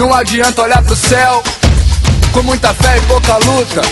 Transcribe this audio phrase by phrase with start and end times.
[0.00, 1.42] Não adianta olhar pro céu
[2.32, 3.82] com muita fé e pouca luta.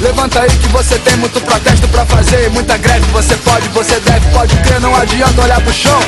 [0.00, 4.26] Levanta aí que você tem muito protesto pra fazer Muita greve, você pode, você deve,
[4.30, 6.00] pode crer Não adianta olhar pro chão.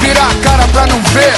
[0.00, 1.34] Virar a cara pra não ver.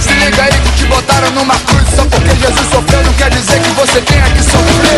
[0.00, 3.04] Se liga aí que te botaram numa cruz Só porque Jesus sofreu.
[3.04, 4.95] Não quer dizer que você tenha que sofrer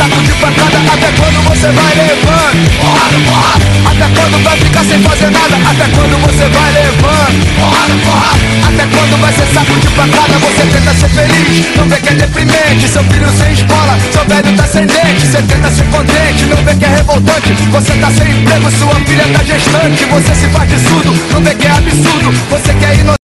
[0.00, 2.60] saco de pancada Até quando você vai levando?
[2.80, 3.54] Porra porra
[3.90, 5.56] Até quando vai ficar sem fazer nada?
[5.70, 7.36] Até quando você vai levando?
[7.60, 8.32] Porra porra
[8.68, 10.38] Até quando vai ser saco de pancada?
[10.38, 12.88] Você tenta ser feliz Não vê que é deprimente.
[12.88, 15.26] Seu filho sem escola Seu velho tá sem dente.
[15.26, 17.52] Você tenta ser contente Não vê que é revoltante.
[17.70, 20.04] Você tá sem emprego Sua filha tá gestante.
[20.06, 22.32] Você se faz de surdo Não vê que é absurdo.
[22.50, 23.19] Você quer inocente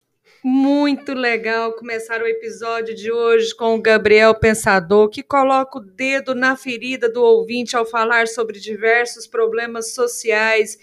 [0.47, 6.33] muito legal começar o episódio de hoje com o Gabriel Pensador, que coloca o dedo
[6.33, 10.77] na ferida do ouvinte ao falar sobre diversos problemas sociais,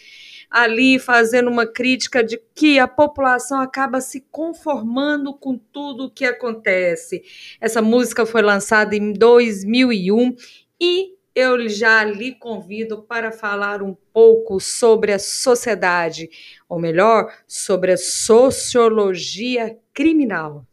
[0.51, 6.27] ali fazendo uma crítica de que a população acaba se conformando com tudo o que
[6.27, 7.23] acontece.
[7.59, 10.37] Essa música foi lançada em 2001
[10.79, 16.29] e eu já lhe convido para falar um pouco sobre a sociedade,
[16.75, 20.67] ou melhor, sobre a sociologia criminal.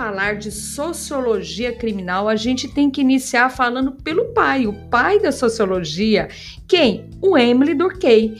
[0.00, 5.30] Falar de sociologia criminal, a gente tem que iniciar falando pelo pai, o pai da
[5.30, 6.28] sociologia.
[6.66, 7.10] Quem?
[7.20, 8.34] O Emily Durkheim.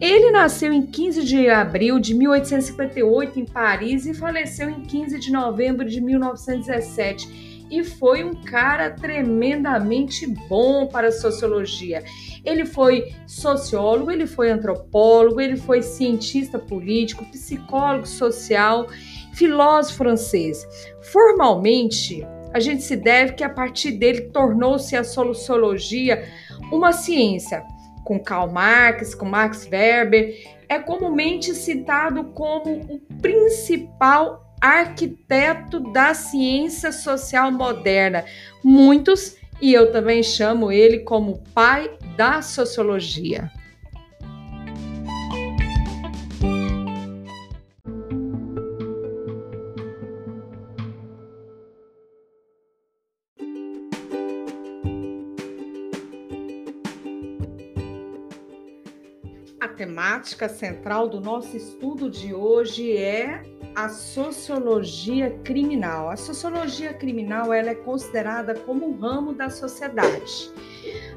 [0.00, 5.30] Ele nasceu em 15 de abril de 1858 em Paris e faleceu em 15 de
[5.30, 12.02] novembro de 1917 e foi um cara tremendamente bom para a sociologia.
[12.42, 18.88] Ele foi sociólogo, ele foi antropólogo, ele foi cientista político, psicólogo social
[19.32, 20.66] filósofo francês.
[21.00, 26.24] Formalmente, a gente se deve que a partir dele tornou-se a sociologia
[26.70, 27.64] uma ciência.
[28.04, 30.34] Com Karl Marx, com Max Weber,
[30.68, 38.24] é comumente citado como o principal arquiteto da ciência social moderna.
[38.62, 43.50] Muitos, e eu também chamo ele como pai da sociologia.
[60.22, 63.42] Temática central do nosso estudo de hoje é
[63.74, 66.10] a sociologia criminal.
[66.10, 70.52] A sociologia criminal ela é considerada como um ramo da sociedade.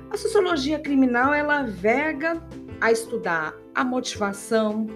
[0.09, 2.41] A sociologia criminal ela verga
[2.81, 4.87] a estudar a motivação,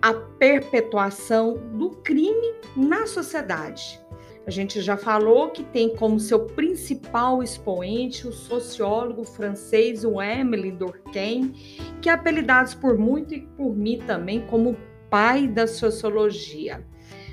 [0.00, 4.01] a perpetuação do crime na sociedade.
[4.44, 10.72] A gente já falou que tem como seu principal expoente o sociólogo francês o Emile
[10.72, 11.52] Durkheim,
[12.00, 14.76] que é apelidado por muito e por mim também como
[15.08, 16.84] pai da sociologia.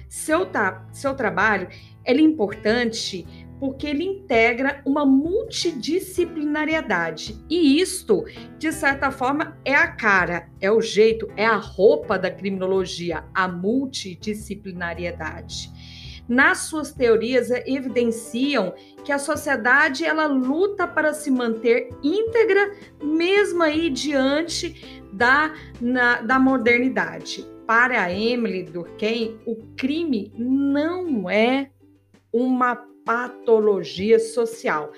[0.07, 0.47] Seu,
[0.91, 1.67] seu trabalho
[2.05, 3.25] é importante
[3.59, 7.43] porque ele integra uma multidisciplinariedade.
[7.49, 8.23] E isto,
[8.57, 13.47] de certa forma, é a cara, é o jeito, é a roupa da criminologia, a
[13.47, 15.78] multidisciplinariedade
[16.29, 18.73] nas suas teorias evidenciam
[19.03, 26.39] que a sociedade ela luta para se manter íntegra mesmo aí diante da, na, da
[26.39, 27.45] modernidade.
[27.65, 31.71] Para Emily Durkheim, o crime não é
[32.31, 34.91] uma patologia social,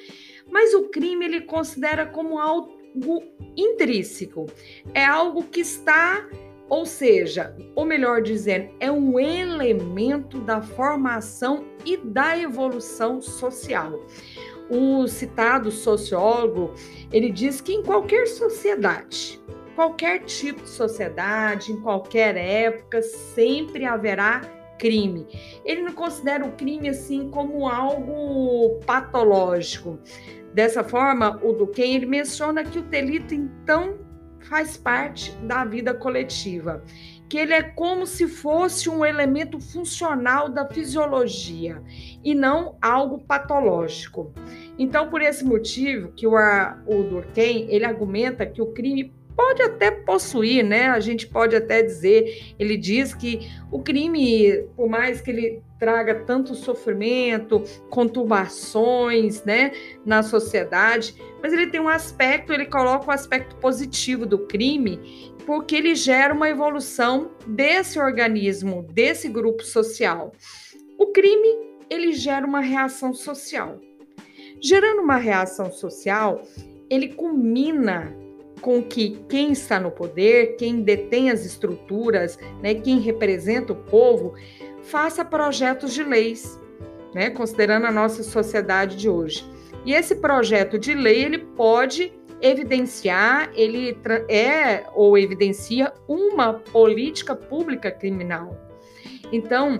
[0.49, 3.23] mas o crime ele considera como algo
[3.55, 4.47] intrínseco,
[4.93, 6.27] é algo que está
[6.71, 13.99] ou seja, ou melhor dizendo, é um elemento da formação e da evolução social.
[14.69, 16.73] O citado sociólogo,
[17.11, 19.37] ele diz que em qualquer sociedade,
[19.75, 24.39] qualquer tipo de sociedade, em qualquer época, sempre haverá
[24.79, 25.27] crime.
[25.65, 29.99] Ele não considera o crime assim como algo patológico.
[30.53, 34.09] Dessa forma, o Duquem ele menciona que o delito então
[34.41, 36.83] faz parte da vida coletiva,
[37.29, 41.81] que ele é como se fosse um elemento funcional da fisiologia
[42.23, 44.33] e não algo patológico.
[44.77, 49.91] Então, por esse motivo que o, o Durkheim, ele argumenta que o crime pode até
[49.91, 50.87] possuir, né?
[50.87, 56.23] A gente pode até dizer, ele diz que o crime, por mais que ele traga
[56.25, 59.71] tanto sofrimento, conturbações, né,
[60.05, 65.33] na sociedade, mas ele tem um aspecto, ele coloca o um aspecto positivo do crime,
[65.43, 70.31] porque ele gera uma evolução desse organismo, desse grupo social.
[70.99, 71.57] O crime,
[71.89, 73.79] ele gera uma reação social.
[74.61, 76.43] Gerando uma reação social,
[76.91, 78.15] ele culmina
[78.61, 84.35] com que quem está no poder, quem detém as estruturas, né, quem representa o povo,
[84.83, 86.59] faça projetos de leis,
[87.13, 89.43] né, considerando a nossa sociedade de hoje.
[89.85, 93.97] E esse projeto de lei ele pode evidenciar, ele
[94.29, 98.57] é ou evidencia uma política pública criminal.
[99.31, 99.79] Então,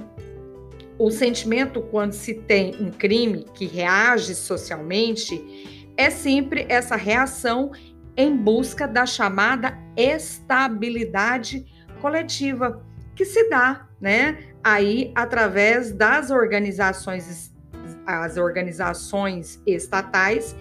[0.97, 7.71] o sentimento quando se tem um crime que reage socialmente é sempre essa reação
[8.21, 11.65] em busca da chamada estabilidade
[11.99, 12.85] coletiva,
[13.15, 17.51] que se dá, né, aí através das organizações
[18.05, 20.55] as organizações estatais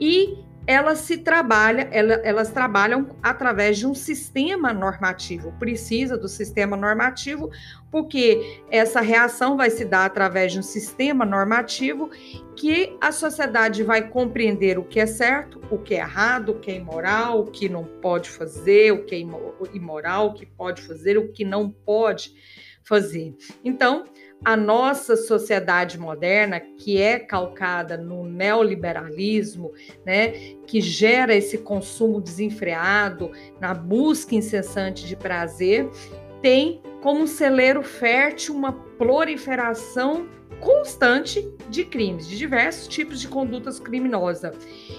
[0.00, 5.50] e elas se trabalha, elas trabalham através de um sistema normativo.
[5.58, 7.50] Precisa do sistema normativo,
[7.90, 12.10] porque essa reação vai se dar através de um sistema normativo
[12.54, 16.70] que a sociedade vai compreender o que é certo, o que é errado, o que
[16.70, 19.24] é imoral, o que não pode fazer, o que é
[19.72, 22.34] imoral, o que pode fazer, o que não pode
[22.84, 23.34] fazer.
[23.64, 24.04] Então,
[24.44, 29.72] a nossa sociedade moderna, que é calcada no neoliberalismo,
[30.06, 30.28] né,
[30.66, 35.88] que gera esse consumo desenfreado, na busca incessante de prazer,
[36.40, 40.28] tem como celeiro fértil uma proliferação
[40.60, 44.56] constante de crimes, de diversos tipos de condutas criminosas.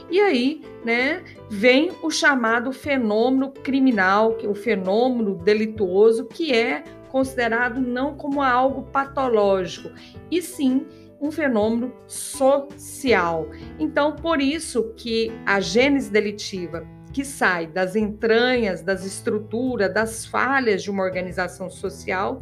[0.10, 8.16] E aí, né, vem o chamado fenômeno criminal, o fenômeno delituoso, que é considerado não
[8.16, 9.92] como algo patológico,
[10.32, 10.86] e sim
[11.22, 13.50] um fenômeno social.
[13.78, 20.84] Então, por isso que a gênese delitiva que sai das entranhas, das estruturas, das falhas
[20.84, 22.42] de uma organização social,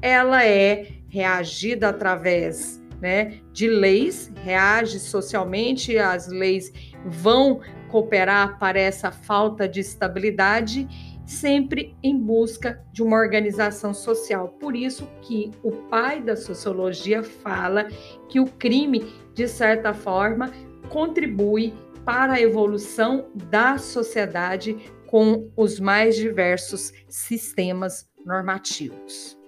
[0.00, 6.72] ela é reagida através né, de leis, reage socialmente, as leis
[7.04, 10.88] vão cooperar para essa falta de estabilidade
[11.24, 14.48] sempre em busca de uma organização social.
[14.60, 17.88] Por isso que o pai da sociologia fala
[18.28, 20.50] que o crime, de certa forma,
[20.88, 21.72] contribui
[22.04, 24.76] para a evolução da sociedade
[25.06, 29.41] com os mais diversos sistemas normativos.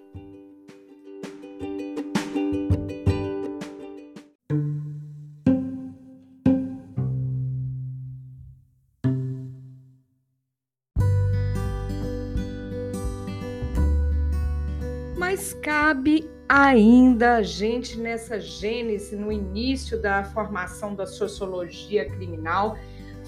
[15.94, 22.76] Cabe ainda a gente nessa gênese, no início da formação da sociologia criminal,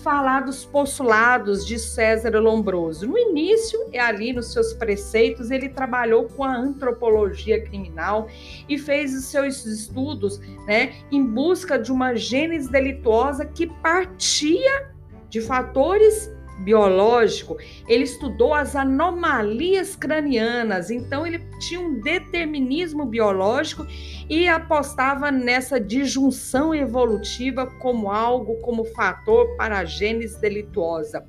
[0.02, 3.06] falar dos postulados de César Lombroso.
[3.06, 8.26] No início, é ali nos seus preceitos, ele trabalhou com a antropologia criminal
[8.68, 14.90] e fez os seus estudos né, em busca de uma gênese delituosa que partia
[15.30, 23.86] de fatores biológico, ele estudou as anomalias cranianas, então ele tinha um determinismo biológico
[24.28, 31.26] e apostava nessa disjunção evolutiva como algo, como fator para a gênese delituosa.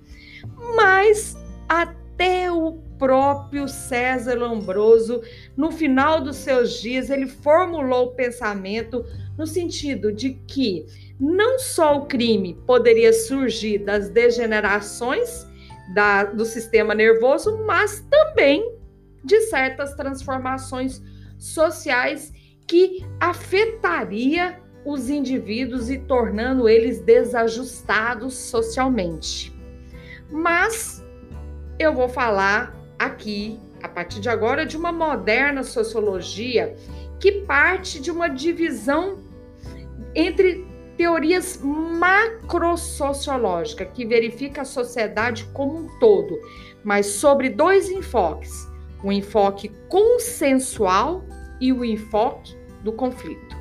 [0.76, 5.22] Mas até o próprio César Lombroso,
[5.56, 9.06] no final dos seus dias, ele formulou o pensamento
[9.38, 10.86] no sentido de que
[11.20, 15.48] não só o crime poderia surgir das degenerações
[15.94, 18.76] da, do sistema nervoso, mas também
[19.24, 21.02] de certas transformações
[21.38, 22.34] sociais
[22.68, 29.54] que afetaria os indivíduos e tornando eles desajustados socialmente.
[30.30, 31.04] Mas
[31.80, 36.76] eu vou falar aqui, a partir de agora, de uma moderna sociologia
[37.20, 39.20] que parte de uma divisão
[40.14, 40.67] entre
[40.98, 46.38] teorias macrosociológicas que verifica a sociedade como um todo,
[46.84, 48.68] mas sobre dois enfoques:
[49.04, 51.24] o enfoque consensual
[51.62, 53.57] e o enfoque do conflito.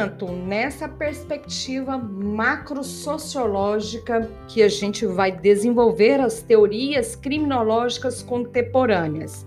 [0.00, 9.46] Portanto, nessa perspectiva macrosociológica que a gente vai desenvolver as teorias criminológicas contemporâneas,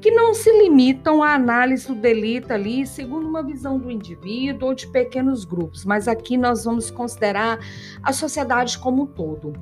[0.00, 4.74] que não se limitam à análise do delito ali segundo uma visão do indivíduo ou
[4.74, 7.60] de pequenos grupos, mas aqui nós vamos considerar
[8.02, 9.52] a sociedade como um todo.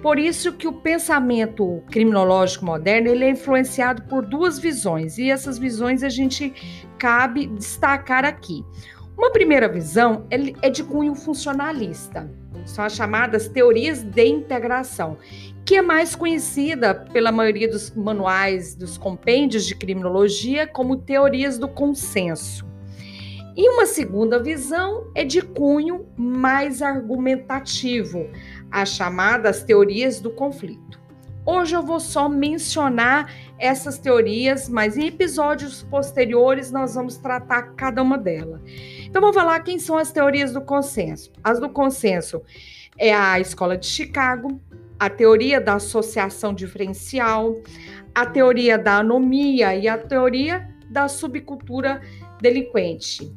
[0.00, 5.58] Por isso que o pensamento criminológico moderno ele é influenciado por duas visões e essas
[5.58, 6.54] visões a gente
[6.96, 8.64] cabe destacar aqui.
[9.20, 10.26] Uma primeira visão
[10.62, 12.26] é de cunho funcionalista,
[12.64, 15.18] são as chamadas teorias de integração,
[15.62, 21.68] que é mais conhecida pela maioria dos manuais, dos compêndios de criminologia, como teorias do
[21.68, 22.66] consenso.
[23.54, 28.26] E uma segunda visão é de cunho mais argumentativo,
[28.70, 30.98] as chamadas teorias do conflito.
[31.44, 38.02] Hoje eu vou só mencionar essas teorias, mas em episódios posteriores nós vamos tratar cada
[38.02, 38.60] uma delas.
[39.04, 41.32] Então vamos falar quem são as teorias do consenso.
[41.42, 42.42] As do consenso
[42.98, 44.60] é a Escola de Chicago,
[44.98, 47.56] a teoria da associação diferencial,
[48.14, 52.02] a teoria da anomia e a teoria da subcultura
[52.40, 53.34] delinquente.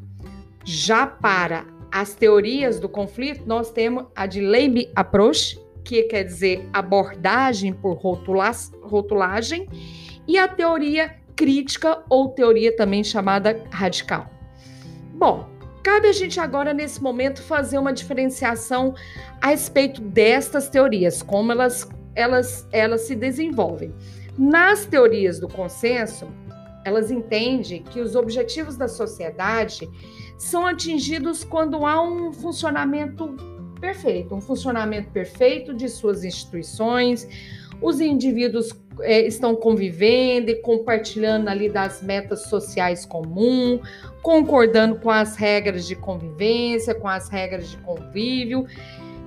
[0.65, 6.67] Já para as teorias do conflito, nós temos a de Leib Approach, que quer dizer
[6.71, 9.67] abordagem por rotulagem,
[10.27, 14.29] e a teoria crítica ou teoria também chamada radical.
[15.15, 18.95] Bom, Cabe a gente agora, nesse momento, fazer uma diferenciação
[19.41, 23.93] a respeito destas teorias, como elas, elas, elas se desenvolvem.
[24.37, 26.25] Nas teorias do consenso,
[26.85, 29.89] elas entendem que os objetivos da sociedade
[30.37, 33.35] são atingidos quando há um funcionamento
[33.83, 37.27] perfeito, um funcionamento perfeito de suas instituições,
[37.81, 38.69] os indivíduos
[39.01, 43.81] é, estão convivendo e compartilhando ali das metas sociais comuns,
[44.21, 48.65] concordando com as regras de convivência, com as regras de convívio.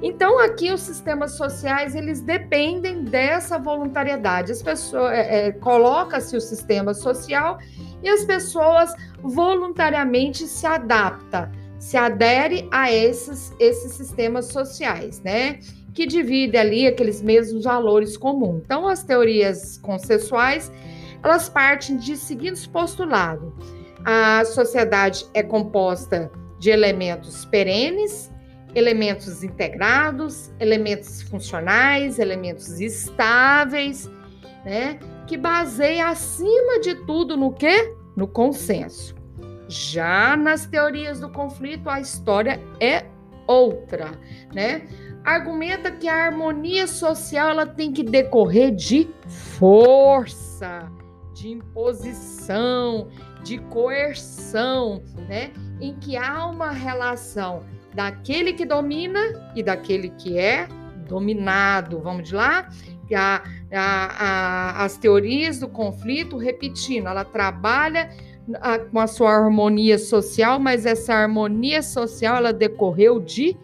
[0.03, 4.53] Então, aqui os sistemas sociais eles dependem dessa voluntariedade.
[4.53, 7.59] As pessoas é, é, coloca-se o sistema social
[8.03, 15.61] e as pessoas voluntariamente se adaptam, se adere a esses, esses sistemas sociais, né?
[15.97, 18.61] que divide ali aqueles mesmos valores comuns.
[18.63, 20.71] Então, as teorias consensuais,
[21.25, 23.51] elas partem de seguintes postulados.
[24.05, 26.31] A sociedade é composta
[26.61, 28.31] de elementos perenes,
[28.75, 34.11] elementos integrados, elementos funcionais, elementos estáveis,
[34.67, 34.99] né?
[35.27, 37.95] Que baseia acima de tudo no que?
[38.15, 39.16] No consenso.
[39.69, 43.05] Já nas teorias do conflito, a história é
[43.47, 44.13] outra,
[44.53, 44.87] né?
[45.27, 50.89] argumenta que a harmonia social ela tem que decorrer de força,
[51.35, 53.09] de imposição,
[53.43, 55.51] de coerção, né?
[55.81, 59.21] Em que há uma relação daquele que domina
[59.57, 60.69] e daquele que é
[61.09, 62.01] dominado.
[62.01, 62.69] Vamos de lá?
[63.13, 63.43] A,
[63.73, 68.11] a, a, as teorias do conflito, repetindo, ela trabalha
[68.91, 73.57] com a sua harmonia social, mas essa harmonia social ela decorreu de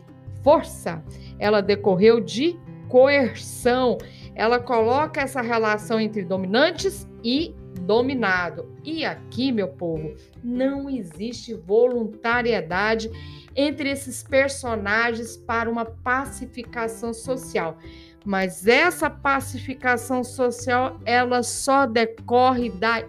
[0.43, 1.03] força
[1.43, 2.57] ela decorreu de
[2.89, 3.99] coerção.
[4.33, 8.73] Ela coloca essa relação entre dominantes e dominado.
[8.85, 13.11] E aqui, meu povo, não existe voluntariedade
[13.57, 17.77] entre esses personagens para uma pacificação social.
[18.25, 23.03] Mas essa pacificação social, ela só decorre da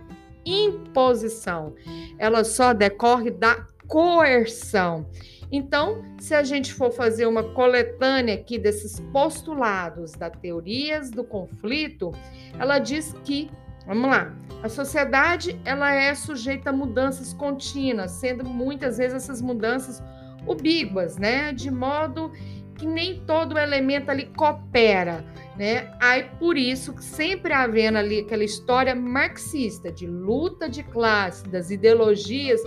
[0.45, 1.75] imposição.
[2.17, 5.05] Ela só decorre da coerção.
[5.51, 12.11] Então, se a gente for fazer uma coletânea aqui desses postulados da teorias do conflito,
[12.57, 13.51] ela diz que,
[13.85, 14.33] vamos lá,
[14.63, 20.01] a sociedade ela é sujeita a mudanças contínuas, sendo muitas vezes essas mudanças
[20.47, 21.53] ubíguas, né?
[21.53, 22.31] De modo
[22.75, 25.23] que nem todo elemento ali coopera,
[25.55, 25.91] né?
[25.99, 31.69] Aí por isso que sempre havendo ali aquela história marxista de luta de classe, das
[31.69, 32.61] ideologias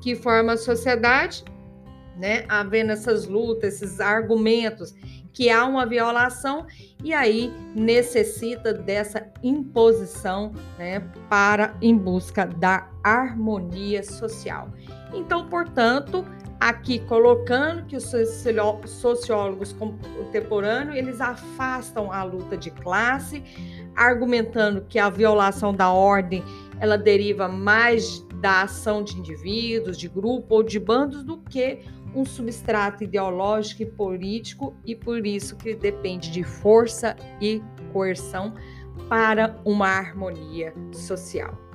[0.00, 1.44] que formam a sociedade,
[2.16, 2.44] né?
[2.48, 4.94] Havendo essas lutas, esses argumentos
[5.32, 6.66] que há uma violação
[7.04, 14.68] e aí necessita dessa imposição, né, para em busca da harmonia social.
[15.14, 16.24] Então, portanto,
[16.60, 18.12] aqui colocando que os
[18.86, 23.42] sociólogos contemporâneos eles afastam a luta de classe,
[23.94, 26.42] argumentando que a violação da ordem
[26.80, 31.80] ela deriva mais da ação de indivíduos, de grupo ou de bandos do que
[32.14, 37.62] um substrato ideológico e político e por isso que depende de força e
[37.92, 38.54] coerção
[39.08, 41.67] para uma harmonia social.